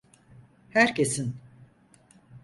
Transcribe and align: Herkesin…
Herkesin… 0.69 1.35